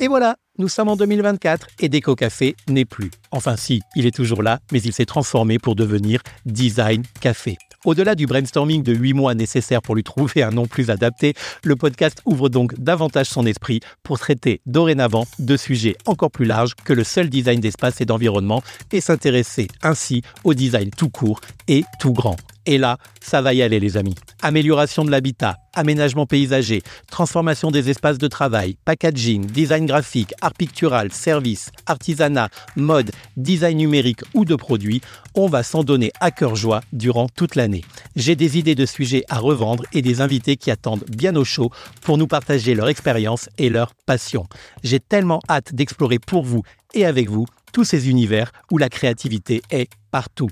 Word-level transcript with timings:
Et 0.00 0.08
voilà, 0.08 0.36
nous 0.58 0.68
sommes 0.68 0.88
en 0.88 0.96
2024 0.96 1.68
et 1.78 1.88
Déco 1.88 2.16
Café 2.16 2.56
n'est 2.68 2.84
plus. 2.84 3.12
Enfin 3.30 3.56
si, 3.56 3.80
il 3.94 4.06
est 4.06 4.14
toujours 4.14 4.42
là, 4.42 4.58
mais 4.72 4.82
il 4.82 4.92
s'est 4.92 5.04
transformé 5.04 5.60
pour 5.60 5.76
devenir 5.76 6.20
Design 6.46 7.04
Café. 7.20 7.56
Au-delà 7.84 8.14
du 8.14 8.26
brainstorming 8.26 8.82
de 8.82 8.94
8 8.94 9.12
mois 9.12 9.34
nécessaire 9.34 9.82
pour 9.82 9.94
lui 9.94 10.02
trouver 10.02 10.42
un 10.42 10.50
nom 10.50 10.66
plus 10.66 10.88
adapté, 10.90 11.34
le 11.62 11.76
podcast 11.76 12.22
ouvre 12.24 12.48
donc 12.48 12.74
davantage 12.80 13.26
son 13.26 13.44
esprit 13.44 13.80
pour 14.02 14.18
traiter 14.18 14.62
dorénavant 14.64 15.26
de 15.38 15.56
sujets 15.56 15.94
encore 16.06 16.30
plus 16.30 16.46
larges 16.46 16.74
que 16.84 16.94
le 16.94 17.04
seul 17.04 17.28
design 17.28 17.60
d'espace 17.60 18.00
et 18.00 18.06
d'environnement 18.06 18.62
et 18.90 19.02
s'intéresser 19.02 19.68
ainsi 19.82 20.22
au 20.44 20.54
design 20.54 20.90
tout 20.90 21.10
court 21.10 21.40
et 21.68 21.84
tout 22.00 22.12
grand. 22.12 22.36
Et 22.66 22.78
là, 22.78 22.96
ça 23.20 23.42
va 23.42 23.52
y 23.52 23.60
aller 23.60 23.78
les 23.78 23.96
amis. 23.96 24.14
Amélioration 24.40 25.04
de 25.04 25.10
l'habitat, 25.10 25.58
aménagement 25.74 26.24
paysager, 26.24 26.82
transformation 27.10 27.70
des 27.70 27.90
espaces 27.90 28.16
de 28.16 28.26
travail, 28.26 28.76
packaging, 28.86 29.44
design 29.44 29.84
graphique, 29.84 30.32
art 30.40 30.54
pictural, 30.54 31.12
service, 31.12 31.70
artisanat, 31.84 32.48
mode, 32.76 33.10
design 33.36 33.76
numérique 33.76 34.22
ou 34.32 34.46
de 34.46 34.54
produits, 34.54 35.02
on 35.34 35.46
va 35.46 35.62
s'en 35.62 35.84
donner 35.84 36.10
à 36.20 36.30
cœur 36.30 36.56
joie 36.56 36.80
durant 36.92 37.28
toute 37.28 37.54
l'année. 37.54 37.84
J'ai 38.16 38.36
des 38.36 38.56
idées 38.56 38.74
de 38.74 38.86
sujets 38.86 39.24
à 39.28 39.38
revendre 39.38 39.84
et 39.92 40.00
des 40.00 40.22
invités 40.22 40.56
qui 40.56 40.70
attendent 40.70 41.04
bien 41.08 41.36
au 41.36 41.44
chaud 41.44 41.70
pour 42.00 42.16
nous 42.16 42.26
partager 42.26 42.74
leur 42.74 42.88
expérience 42.88 43.50
et 43.58 43.68
leur 43.68 43.94
passion. 44.06 44.46
J'ai 44.82 45.00
tellement 45.00 45.40
hâte 45.50 45.74
d'explorer 45.74 46.18
pour 46.18 46.44
vous 46.44 46.62
et 46.94 47.04
avec 47.04 47.28
vous 47.28 47.44
tous 47.72 47.84
ces 47.84 48.08
univers 48.08 48.52
où 48.70 48.78
la 48.78 48.88
créativité 48.88 49.60
est 49.70 49.90
partout. 50.10 50.48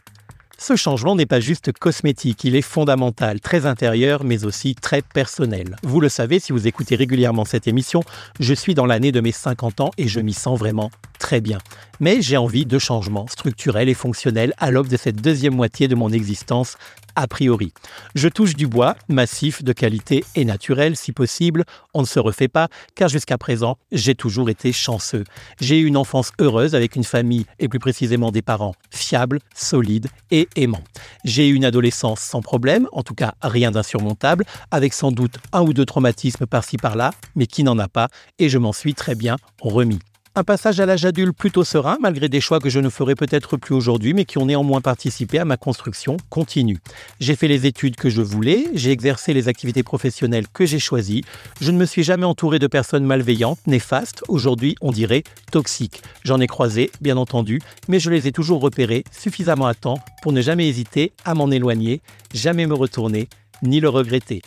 Ce 0.62 0.76
changement 0.76 1.16
n'est 1.16 1.26
pas 1.26 1.40
juste 1.40 1.72
cosmétique, 1.72 2.44
il 2.44 2.54
est 2.54 2.62
fondamental, 2.62 3.40
très 3.40 3.66
intérieur, 3.66 4.22
mais 4.22 4.44
aussi 4.44 4.76
très 4.76 5.02
personnel. 5.02 5.74
Vous 5.82 5.98
le 5.98 6.08
savez, 6.08 6.38
si 6.38 6.52
vous 6.52 6.68
écoutez 6.68 6.94
régulièrement 6.94 7.44
cette 7.44 7.66
émission, 7.66 8.04
je 8.38 8.54
suis 8.54 8.72
dans 8.72 8.86
l'année 8.86 9.10
de 9.10 9.20
mes 9.20 9.32
50 9.32 9.80
ans 9.80 9.90
et 9.98 10.06
je 10.06 10.20
m'y 10.20 10.32
sens 10.32 10.56
vraiment 10.56 10.92
très 11.22 11.40
bien. 11.40 11.58
Mais 12.00 12.20
j'ai 12.20 12.36
envie 12.36 12.66
de 12.66 12.78
changements 12.80 13.28
structurels 13.28 13.88
et 13.88 13.94
fonctionnels 13.94 14.52
à 14.58 14.72
l'aube 14.72 14.88
de 14.88 14.96
cette 14.96 15.22
deuxième 15.22 15.54
moitié 15.54 15.86
de 15.86 15.94
mon 15.94 16.10
existence 16.10 16.76
a 17.14 17.28
priori. 17.28 17.72
Je 18.16 18.28
touche 18.28 18.56
du 18.56 18.66
bois, 18.66 18.96
massif, 19.08 19.62
de 19.62 19.72
qualité 19.72 20.24
et 20.34 20.44
naturel 20.44 20.96
si 20.96 21.12
possible. 21.12 21.64
On 21.94 22.00
ne 22.00 22.06
se 22.06 22.18
refait 22.18 22.48
pas, 22.48 22.68
car 22.96 23.08
jusqu'à 23.08 23.38
présent, 23.38 23.78
j'ai 23.92 24.16
toujours 24.16 24.50
été 24.50 24.72
chanceux. 24.72 25.22
J'ai 25.60 25.78
eu 25.78 25.86
une 25.86 25.96
enfance 25.96 26.32
heureuse 26.40 26.74
avec 26.74 26.96
une 26.96 27.04
famille 27.04 27.46
et 27.60 27.68
plus 27.68 27.78
précisément 27.78 28.32
des 28.32 28.42
parents 28.42 28.74
fiables, 28.90 29.38
solides 29.54 30.08
et 30.32 30.48
aimants. 30.56 30.84
J'ai 31.24 31.48
eu 31.48 31.54
une 31.54 31.64
adolescence 31.64 32.20
sans 32.20 32.42
problème, 32.42 32.88
en 32.90 33.04
tout 33.04 33.14
cas 33.14 33.34
rien 33.42 33.70
d'insurmontable, 33.70 34.44
avec 34.72 34.92
sans 34.92 35.12
doute 35.12 35.36
un 35.52 35.62
ou 35.62 35.72
deux 35.72 35.86
traumatismes 35.86 36.46
par-ci 36.46 36.78
par-là, 36.78 37.12
mais 37.36 37.46
qui 37.46 37.62
n'en 37.62 37.78
a 37.78 37.86
pas, 37.86 38.08
et 38.40 38.48
je 38.48 38.58
m'en 38.58 38.72
suis 38.72 38.94
très 38.94 39.14
bien 39.14 39.36
remis. 39.60 40.00
Un 40.34 40.44
passage 40.44 40.80
à 40.80 40.86
l'âge 40.86 41.04
adulte 41.04 41.36
plutôt 41.36 41.62
serein, 41.62 41.98
malgré 42.00 42.30
des 42.30 42.40
choix 42.40 42.58
que 42.58 42.70
je 42.70 42.80
ne 42.80 42.88
ferai 42.88 43.14
peut-être 43.14 43.58
plus 43.58 43.74
aujourd'hui, 43.74 44.14
mais 44.14 44.24
qui 44.24 44.38
ont 44.38 44.46
néanmoins 44.46 44.80
participé 44.80 45.38
à 45.38 45.44
ma 45.44 45.58
construction 45.58 46.16
continue. 46.30 46.78
J'ai 47.20 47.36
fait 47.36 47.48
les 47.48 47.66
études 47.66 47.96
que 47.96 48.08
je 48.08 48.22
voulais, 48.22 48.70
j'ai 48.72 48.92
exercé 48.92 49.34
les 49.34 49.48
activités 49.48 49.82
professionnelles 49.82 50.48
que 50.48 50.64
j'ai 50.64 50.78
choisies, 50.78 51.22
je 51.60 51.70
ne 51.70 51.76
me 51.76 51.84
suis 51.84 52.02
jamais 52.02 52.24
entouré 52.24 52.58
de 52.58 52.66
personnes 52.66 53.04
malveillantes, 53.04 53.58
néfastes, 53.66 54.24
aujourd'hui 54.28 54.74
on 54.80 54.90
dirait 54.90 55.22
toxiques. 55.50 56.00
J'en 56.24 56.40
ai 56.40 56.46
croisé, 56.46 56.90
bien 57.02 57.18
entendu, 57.18 57.60
mais 57.88 58.00
je 58.00 58.08
les 58.08 58.26
ai 58.26 58.32
toujours 58.32 58.62
repérées 58.62 59.04
suffisamment 59.10 59.66
à 59.66 59.74
temps 59.74 59.98
pour 60.22 60.32
ne 60.32 60.40
jamais 60.40 60.66
hésiter 60.66 61.12
à 61.26 61.34
m'en 61.34 61.50
éloigner, 61.50 62.00
jamais 62.32 62.66
me 62.66 62.74
retourner, 62.74 63.28
ni 63.62 63.80
le 63.80 63.90
regretter. 63.90 64.40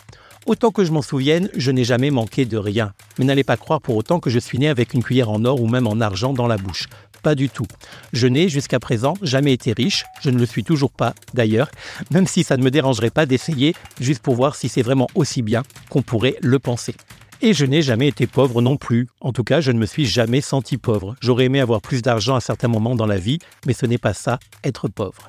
Autant 0.46 0.70
que 0.70 0.84
je 0.84 0.92
m'en 0.92 1.02
souvienne, 1.02 1.50
je 1.56 1.72
n'ai 1.72 1.82
jamais 1.82 2.12
manqué 2.12 2.44
de 2.44 2.56
rien. 2.56 2.92
Mais 3.18 3.24
n'allez 3.24 3.42
pas 3.42 3.56
croire 3.56 3.80
pour 3.80 3.96
autant 3.96 4.20
que 4.20 4.30
je 4.30 4.38
suis 4.38 4.60
né 4.60 4.68
avec 4.68 4.94
une 4.94 5.02
cuillère 5.02 5.28
en 5.28 5.44
or 5.44 5.60
ou 5.60 5.66
même 5.66 5.88
en 5.88 6.00
argent 6.00 6.32
dans 6.32 6.46
la 6.46 6.56
bouche. 6.56 6.86
Pas 7.24 7.34
du 7.34 7.48
tout. 7.48 7.66
Je 8.12 8.28
n'ai 8.28 8.48
jusqu'à 8.48 8.78
présent 8.78 9.14
jamais 9.22 9.52
été 9.52 9.72
riche, 9.72 10.04
je 10.20 10.30
ne 10.30 10.38
le 10.38 10.46
suis 10.46 10.62
toujours 10.62 10.92
pas 10.92 11.14
d'ailleurs, 11.34 11.68
même 12.12 12.28
si 12.28 12.44
ça 12.44 12.56
ne 12.56 12.62
me 12.62 12.70
dérangerait 12.70 13.10
pas 13.10 13.26
d'essayer 13.26 13.74
juste 14.00 14.22
pour 14.22 14.36
voir 14.36 14.54
si 14.54 14.68
c'est 14.68 14.82
vraiment 14.82 15.08
aussi 15.16 15.42
bien 15.42 15.64
qu'on 15.90 16.02
pourrait 16.02 16.36
le 16.42 16.60
penser. 16.60 16.94
Et 17.42 17.52
je 17.52 17.66
n'ai 17.66 17.82
jamais 17.82 18.06
été 18.06 18.28
pauvre 18.28 18.62
non 18.62 18.76
plus. 18.76 19.08
En 19.20 19.32
tout 19.32 19.42
cas, 19.42 19.60
je 19.60 19.72
ne 19.72 19.78
me 19.80 19.86
suis 19.86 20.06
jamais 20.06 20.40
senti 20.40 20.76
pauvre. 20.76 21.16
J'aurais 21.20 21.46
aimé 21.46 21.58
avoir 21.58 21.80
plus 21.80 22.02
d'argent 22.02 22.36
à 22.36 22.40
certains 22.40 22.68
moments 22.68 22.94
dans 22.94 23.06
la 23.06 23.18
vie, 23.18 23.40
mais 23.66 23.72
ce 23.72 23.84
n'est 23.84 23.98
pas 23.98 24.14
ça, 24.14 24.38
être 24.62 24.86
pauvre. 24.86 25.28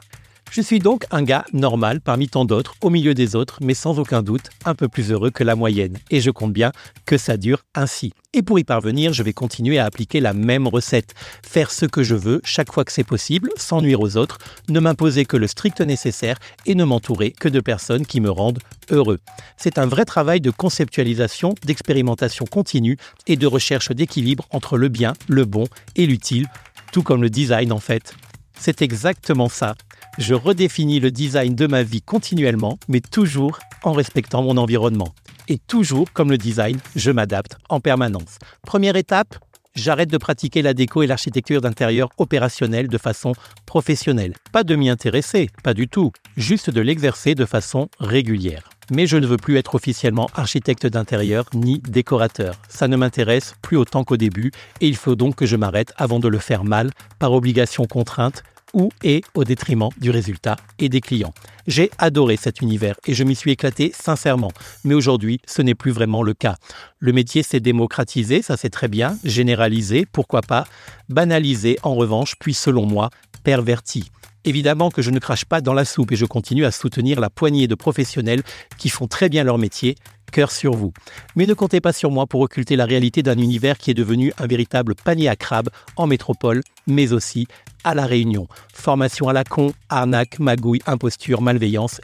Je 0.50 0.62
suis 0.62 0.80
donc 0.80 1.06
un 1.12 1.24
gars 1.24 1.46
normal 1.54 2.02
parmi 2.02 2.30
tant 2.30 2.46
d'autres, 2.46 2.76
au 2.82 2.90
milieu 2.90 3.14
des 3.14 3.36
autres, 3.36 3.60
mais 3.62 3.74
sans 3.74 4.00
aucun 4.00 4.24
doute 4.24 4.50
un 4.66 4.76
peu 4.76 4.88
plus 4.88 5.12
heureux 5.12 5.30
que 5.30 5.44
la 5.44 5.56
moyenne. 5.56 5.98
Et 6.10 6.22
je 6.22 6.32
compte 6.32 6.54
bien 6.54 6.72
que 7.06 7.18
ça 7.18 7.38
dure 7.38 7.64
ainsi. 7.76 8.14
Et 8.34 8.42
pour 8.42 8.58
y 8.58 8.64
parvenir, 8.64 9.14
je 9.14 9.24
vais 9.24 9.34
continuer 9.34 9.78
à 9.78 9.86
appliquer 9.86 10.20
la 10.20 10.34
même 10.34 10.68
recette. 10.68 11.14
Faire 11.46 11.72
ce 11.72 11.86
que 11.86 12.02
je 12.02 12.16
veux 12.16 12.42
chaque 12.44 12.72
fois 12.72 12.86
que 12.86 12.92
c'est 12.92 13.04
possible, 13.04 13.52
sans 13.58 13.82
nuire 13.82 14.00
aux 14.00 14.18
autres, 14.18 14.38
ne 14.70 14.80
m'imposer 14.80 15.26
que 15.26 15.38
le 15.38 15.48
strict 15.48 15.82
nécessaire 15.82 16.38
et 16.66 16.76
ne 16.76 16.86
m'entourer 16.86 17.32
que 17.32 17.50
de 17.50 17.60
personnes 17.60 18.06
qui 18.06 18.22
me 18.22 18.32
rendent 18.32 18.60
heureux. 18.90 19.20
C'est 19.58 19.78
un 19.78 19.86
vrai 19.86 20.06
travail 20.06 20.42
de 20.42 20.52
conceptualisation, 20.52 21.56
d'expérimentation 21.66 22.46
continue 22.46 22.98
et 23.28 23.36
de 23.36 23.48
recherche 23.48 23.92
d'équilibre 23.92 24.46
entre 24.52 24.78
le 24.78 24.88
bien, 24.88 25.14
le 25.28 25.46
bon 25.46 25.66
et 25.96 26.06
l'utile, 26.06 26.48
tout 26.92 27.04
comme 27.04 27.22
le 27.22 27.30
design 27.30 27.72
en 27.72 27.80
fait. 27.80 28.16
C'est 28.60 28.82
exactement 28.82 29.50
ça 29.50 29.76
je 30.18 30.34
redéfinis 30.34 31.00
le 31.00 31.12
design 31.12 31.56
de 31.56 31.68
ma 31.68 31.84
vie 31.84 32.02
continuellement, 32.02 32.80
mais 32.88 33.02
toujours 33.02 33.60
en 33.84 33.92
respectant 33.92 34.42
mon 34.42 34.58
environnement. 34.58 35.14
Et 35.48 35.60
toujours, 35.60 36.12
comme 36.12 36.32
le 36.32 36.38
design, 36.38 36.78
je 36.96 37.12
m'adapte 37.12 37.58
en 37.70 37.80
permanence. 37.80 38.40
Première 38.64 38.96
étape, 38.96 39.36
j'arrête 39.76 40.10
de 40.10 40.18
pratiquer 40.18 40.62
la 40.62 40.74
déco 40.74 41.04
et 41.04 41.08
l'architecture 41.08 41.62
d'intérieur 41.62 42.10
opérationnelle 42.18 42.88
de 42.88 42.98
façon 42.98 43.34
professionnelle. 43.66 44.34
Pas 44.52 44.64
de 44.64 44.76
m'y 44.76 44.90
intéresser, 44.90 45.50
pas 45.64 45.74
du 45.74 45.88
tout, 45.88 46.12
juste 46.36 46.70
de 46.70 46.82
l'exercer 46.82 47.36
de 47.36 47.46
façon 47.46 47.88
régulière. 48.00 48.70
Mais 48.90 49.06
je 49.06 49.18
ne 49.18 49.28
veux 49.28 49.38
plus 49.38 49.58
être 49.58 49.76
officiellement 49.76 50.30
architecte 50.34 50.88
d'intérieur 50.88 51.46
ni 51.54 51.80
décorateur. 51.80 52.56
Ça 52.70 52.88
ne 52.88 52.96
m'intéresse 52.96 53.56
plus 53.62 53.78
autant 53.78 54.04
qu'au 54.04 54.18
début 54.18 54.52
et 54.82 54.88
il 54.88 54.96
faut 54.96 55.16
donc 55.16 55.36
que 55.36 55.46
je 55.46 55.58
m'arrête 55.58 55.94
avant 55.98 56.20
de 56.20 56.28
le 56.28 56.40
faire 56.40 56.64
mal, 56.64 56.92
par 57.20 57.34
obligation 57.34 57.86
contrainte, 57.86 58.44
ou 58.74 58.90
et 59.04 59.22
au 59.34 59.44
détriment 59.44 59.90
du 59.98 60.10
résultat 60.10 60.58
et 60.80 60.90
des 60.90 61.02
clients. 61.02 61.34
J'ai 61.68 61.92
adoré 61.98 62.38
cet 62.38 62.62
univers 62.62 62.96
et 63.06 63.14
je 63.14 63.26
m'y 63.26 63.36
suis 63.36 63.52
éclaté 63.52 63.94
sincèrement. 63.94 64.52
Mais 64.86 64.94
aujourd'hui, 64.94 65.42
ce 65.46 65.62
n'est 65.62 65.76
plus 65.76 65.92
vraiment 65.92 66.24
le 66.24 66.34
cas. 66.34 66.56
Le 67.00 67.12
métier 67.12 67.44
s'est 67.44 67.60
démocratisé, 67.60 68.42
ça 68.42 68.56
c'est 68.56 68.70
très 68.70 68.88
bien, 68.88 69.18
généralisé, 69.26 70.06
pourquoi 70.10 70.42
pas, 70.42 70.66
banalisé 71.10 71.78
en 71.84 71.94
revanche, 71.94 72.36
puis 72.40 72.54
selon 72.54 72.86
moi, 72.86 73.10
perverti. 73.44 74.10
Évidemment 74.46 74.92
que 74.92 75.02
je 75.02 75.12
ne 75.12 75.20
crache 75.20 75.44
pas 75.44 75.60
dans 75.60 75.74
la 75.74 75.84
soupe 75.84 76.14
et 76.14 76.16
je 76.16 76.26
continue 76.26 76.64
à 76.64 76.72
soutenir 76.72 77.20
la 77.20 77.30
poignée 77.30 77.68
de 77.68 77.76
professionnels 77.76 78.44
qui 78.78 78.88
font 78.88 79.08
très 79.08 79.28
bien 79.28 79.44
leur 79.44 79.58
métier 79.58 79.96
cœur 80.32 80.52
sur 80.52 80.74
vous. 80.74 80.94
Mais 81.36 81.46
ne 81.46 81.54
comptez 81.54 81.82
pas 81.82 81.94
sur 81.94 82.12
moi 82.12 82.28
pour 82.28 82.42
occulter 82.42 82.76
la 82.76 82.86
réalité 82.86 83.24
d'un 83.24 83.38
univers 83.38 83.78
qui 83.78 83.92
est 83.92 83.96
devenu 83.96 84.34
un 84.38 84.48
véritable 84.48 84.96
panier 84.96 85.30
à 85.30 85.36
crabes 85.36 85.70
en 85.96 86.08
métropole, 86.08 86.64
mais 86.86 87.14
aussi 87.14 87.48
à 87.84 87.94
La 87.94 88.06
Réunion. 88.06 88.48
Formation 88.74 89.30
à 89.30 89.34
la 89.34 89.44
con, 89.44 89.74
arnaque, 89.90 90.40
magouille, 90.40 90.82
imposture, 90.86 91.42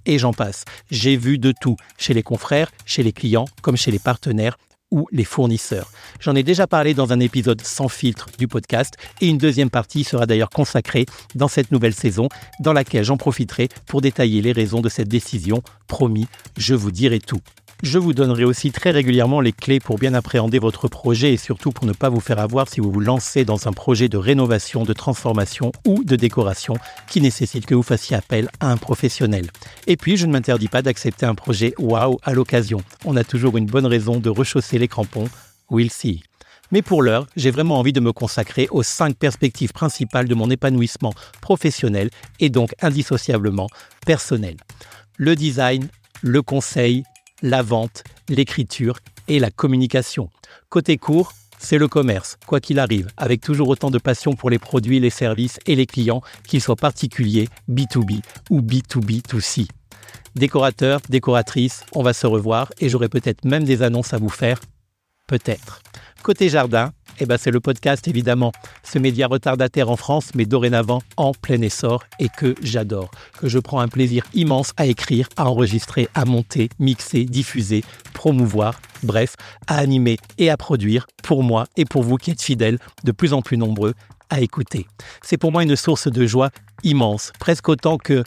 et 0.05 0.19
j'en 0.19 0.33
passe. 0.33 0.65
J'ai 0.91 1.17
vu 1.17 1.37
de 1.37 1.53
tout, 1.59 1.77
chez 1.97 2.13
les 2.13 2.23
confrères, 2.23 2.71
chez 2.85 3.03
les 3.03 3.13
clients, 3.13 3.45
comme 3.61 3.77
chez 3.77 3.91
les 3.91 3.99
partenaires 3.99 4.57
ou 4.91 5.07
les 5.11 5.23
fournisseurs. 5.23 5.91
J'en 6.19 6.35
ai 6.35 6.43
déjà 6.43 6.67
parlé 6.67 6.93
dans 6.93 7.11
un 7.11 7.19
épisode 7.19 7.61
sans 7.61 7.89
filtre 7.89 8.27
du 8.37 8.47
podcast 8.47 8.95
et 9.21 9.27
une 9.27 9.39
deuxième 9.39 9.71
partie 9.71 10.03
sera 10.03 10.27
d'ailleurs 10.27 10.51
consacrée 10.51 11.07
dans 11.33 11.47
cette 11.47 11.71
nouvelle 11.71 11.95
saison 11.95 12.29
dans 12.59 12.73
laquelle 12.73 13.03
j'en 13.03 13.17
profiterai 13.17 13.69
pour 13.87 14.01
détailler 14.01 14.41
les 14.41 14.51
raisons 14.51 14.81
de 14.81 14.89
cette 14.89 15.09
décision. 15.09 15.63
Promis, 15.87 16.27
je 16.57 16.75
vous 16.75 16.91
dirai 16.91 17.19
tout. 17.19 17.41
Je 17.83 17.99
vous 17.99 18.13
donnerai 18.13 18.45
aussi 18.45 18.71
très 18.71 18.91
régulièrement 18.91 19.41
les 19.41 19.51
clés 19.51 19.81
pour 19.81 19.97
bien 19.97 20.13
appréhender 20.13 20.57
votre 20.57 20.87
projet 20.87 21.33
et 21.33 21.37
surtout 21.37 21.71
pour 21.71 21.85
ne 21.85 21.91
pas 21.91 22.07
vous 22.07 22.21
faire 22.21 22.39
avoir 22.39 22.69
si 22.69 22.79
vous 22.79 22.89
vous 22.89 23.01
lancez 23.01 23.43
dans 23.43 23.67
un 23.67 23.73
projet 23.73 24.07
de 24.07 24.15
rénovation, 24.15 24.85
de 24.85 24.93
transformation 24.93 25.73
ou 25.85 26.05
de 26.05 26.15
décoration 26.15 26.75
qui 27.09 27.19
nécessite 27.19 27.65
que 27.65 27.75
vous 27.75 27.83
fassiez 27.83 28.15
appel 28.15 28.47
à 28.61 28.71
un 28.71 28.77
professionnel. 28.77 29.47
Et 29.85 29.97
puis, 29.97 30.15
je 30.15 30.25
ne 30.25 30.31
m'interdis 30.31 30.69
pas 30.69 30.81
d'accepter 30.81 31.25
un 31.25 31.35
projet 31.35 31.73
waouh 31.77 32.19
à 32.23 32.31
l'occasion. 32.33 32.81
On 33.03 33.17
a 33.17 33.25
toujours 33.25 33.57
une 33.57 33.65
bonne 33.65 33.85
raison 33.85 34.17
de 34.17 34.29
rechausser 34.29 34.79
les 34.79 34.87
crampons. 34.87 35.27
We'll 35.69 35.91
see. 35.91 36.23
Mais 36.71 36.81
pour 36.81 37.01
l'heure, 37.01 37.27
j'ai 37.35 37.51
vraiment 37.51 37.79
envie 37.79 37.91
de 37.91 37.99
me 37.99 38.13
consacrer 38.13 38.69
aux 38.71 38.83
cinq 38.83 39.17
perspectives 39.17 39.73
principales 39.73 40.29
de 40.29 40.35
mon 40.35 40.49
épanouissement 40.49 41.13
professionnel 41.41 42.11
et 42.39 42.49
donc 42.49 42.75
indissociablement 42.81 43.67
personnel. 44.05 44.55
Le 45.17 45.35
design, 45.35 45.89
le 46.21 46.41
conseil, 46.41 47.03
la 47.43 47.61
vente, 47.61 48.03
l'écriture 48.29 48.97
et 49.27 49.37
la 49.37 49.51
communication. 49.51 50.29
Côté 50.69 50.97
court, 50.97 51.33
c'est 51.59 51.77
le 51.77 51.87
commerce, 51.87 52.37
quoi 52.47 52.59
qu'il 52.59 52.79
arrive, 52.79 53.07
avec 53.17 53.41
toujours 53.41 53.69
autant 53.69 53.91
de 53.91 53.99
passion 53.99 54.33
pour 54.33 54.49
les 54.49 54.59
produits, 54.59 54.99
les 54.99 55.09
services 55.09 55.59
et 55.65 55.75
les 55.75 55.85
clients, 55.85 56.21
qu'ils 56.47 56.61
soient 56.61 56.75
particuliers, 56.75 57.49
B2B 57.69 58.21
ou 58.49 58.61
B2B2C. 58.61 59.67
Décorateur, 60.35 61.01
décoratrice, 61.09 61.85
on 61.93 62.01
va 62.01 62.13
se 62.13 62.25
revoir 62.25 62.71
et 62.79 62.89
j'aurai 62.89 63.09
peut-être 63.09 63.45
même 63.45 63.65
des 63.65 63.83
annonces 63.83 64.13
à 64.13 64.17
vous 64.17 64.29
faire. 64.29 64.59
Peut-être. 65.27 65.81
Côté 66.23 66.49
jardin, 66.49 66.91
eh 67.19 67.25
ben 67.25 67.37
c'est 67.37 67.51
le 67.51 67.59
podcast 67.59 68.07
évidemment, 68.07 68.51
ce 68.83 68.99
média 68.99 69.27
retardataire 69.27 69.89
en 69.89 69.95
France 69.95 70.31
mais 70.35 70.45
dorénavant 70.45 71.01
en 71.17 71.33
plein 71.33 71.61
essor 71.61 72.03
et 72.19 72.29
que 72.29 72.55
j'adore, 72.61 73.11
que 73.39 73.47
je 73.47 73.59
prends 73.59 73.79
un 73.79 73.87
plaisir 73.87 74.23
immense 74.33 74.73
à 74.77 74.85
écrire, 74.85 75.27
à 75.37 75.49
enregistrer, 75.49 76.07
à 76.15 76.25
monter, 76.25 76.69
mixer, 76.79 77.25
diffuser, 77.25 77.83
promouvoir, 78.13 78.79
bref, 79.03 79.35
à 79.67 79.77
animer 79.77 80.17
et 80.37 80.49
à 80.49 80.57
produire 80.57 81.07
pour 81.23 81.43
moi 81.43 81.65
et 81.77 81.85
pour 81.85 82.03
vous 82.03 82.17
qui 82.17 82.31
êtes 82.31 82.41
fidèles, 82.41 82.79
de 83.03 83.11
plus 83.11 83.33
en 83.33 83.41
plus 83.41 83.57
nombreux 83.57 83.93
à 84.29 84.41
écouter. 84.41 84.87
C'est 85.21 85.37
pour 85.37 85.51
moi 85.51 85.63
une 85.63 85.75
source 85.75 86.07
de 86.07 86.25
joie 86.25 86.49
immense, 86.83 87.31
presque 87.39 87.69
autant 87.69 87.97
que 87.97 88.23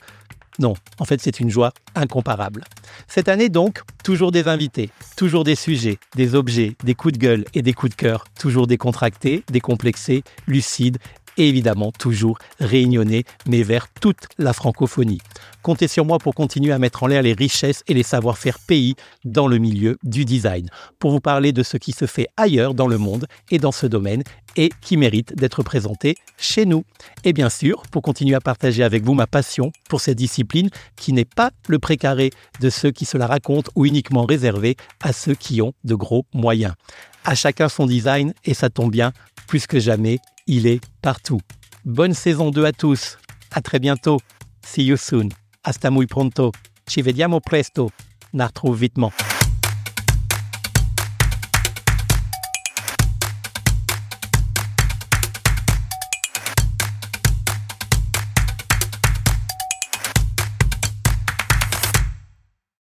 non, 0.59 0.75
en 0.99 1.05
fait, 1.05 1.21
c'est 1.21 1.41
une 1.41 1.51
joie 1.51 1.73
incomparable. 1.95 2.65
Cette 3.09 3.29
année 3.29 3.49
donc, 3.49 3.81
toujours 4.03 4.33
des 4.33 4.49
invités, 4.49 4.91
toujours 5.17 5.45
des 5.45 5.55
sujets, 5.55 5.99
des 6.15 6.35
objets, 6.35 6.77
des 6.85 6.95
coups 6.95 7.15
de 7.15 7.19
gueule 7.19 7.45
et 7.55 7.63
des 7.63 7.73
coups 7.73 7.91
de 7.91 7.97
cœur, 7.97 8.25
toujours 8.39 8.67
décontractés, 8.67 9.43
décomplexés, 9.51 10.23
lucides 10.47 10.99
et 11.37 11.49
évidemment 11.49 11.93
toujours 11.93 12.39
réunionnais, 12.61 13.25
mais 13.47 13.63
vers 13.63 13.89
toute 13.89 14.27
la 14.39 14.53
francophonie. 14.53 15.21
Comptez 15.63 15.89
sur 15.89 16.05
moi 16.05 16.19
pour 16.19 16.35
continuer 16.35 16.73
à 16.73 16.79
mettre 16.79 17.03
en 17.03 17.07
l'air 17.09 17.23
les 17.23 17.33
richesses 17.33 17.83
et 17.89 17.95
les 17.95 18.03
savoir-faire 18.03 18.59
pays 18.61 18.95
dans 19.25 19.49
le 19.49 19.59
milieu 19.59 19.99
du 20.05 20.25
design, 20.25 20.69
pour 20.99 21.11
vous 21.11 21.21
parler 21.21 21.53
de 21.53 21.63
ce 21.63 21.77
qui 21.77 21.93
se 21.93 22.07
fait 22.07 22.29
ailleurs 22.37 22.75
dans 22.75 22.87
le 22.87 22.99
monde 22.99 23.27
et 23.51 23.59
dans 23.59 23.73
ce 23.73 23.87
domaine 23.87 24.23
et 24.57 24.71
qui 24.81 24.97
mérite 24.97 25.35
d'être 25.35 25.63
présenté 25.63 26.15
chez 26.39 26.67
nous. 26.67 26.85
Et 27.25 27.33
bien 27.33 27.51
sûr, 27.51 27.83
pour 27.91 28.03
continuer 28.03 28.35
à 28.35 28.41
partager 28.41 28.83
avec 28.83 29.05
vous 29.05 29.15
ma 29.15 29.27
passion 29.27 29.73
pour 29.89 30.01
cette 30.01 30.17
discipline 30.17 30.71
qui 30.97 31.13
n'est 31.13 31.25
pas 31.25 31.51
le 31.69 31.79
précaré 31.79 32.31
de 32.61 32.71
ceux 32.71 32.91
qui 32.91 33.05
se 33.05 33.19
la 33.19 33.27
racontent 33.27 33.71
ou 33.75 33.87
uniquement 33.87 34.25
réservé 34.25 34.77
à 35.03 35.13
ceux 35.13 35.35
qui 35.35 35.61
ont 35.61 35.73
de 35.85 35.95
gros 35.95 36.27
moyens. 36.33 36.75
À 37.25 37.35
chacun 37.35 37.69
son 37.69 37.87
design 37.87 38.33
et 38.45 38.55
ça 38.55 38.71
tombe 38.71 38.91
bien, 38.91 39.13
plus 39.49 39.67
que 39.67 39.81
jamais, 39.81 40.19
il 40.47 40.67
est 40.67 40.81
partout. 41.03 41.41
Bonne 41.85 42.15
saison 42.15 42.51
2 42.51 42.65
à 42.65 42.73
tous. 42.73 43.19
À 43.51 43.61
très 43.61 43.79
bientôt. 43.79 44.19
See 44.65 44.85
you 44.85 44.97
soon. 44.97 45.29
Hasta 45.63 45.91
muy 45.91 46.07
pronto. 46.07 46.53
Ci 46.87 47.03
vediamo 47.03 47.41
presto. 47.41 47.91
Na 48.33 48.51
vitement. 48.75 49.13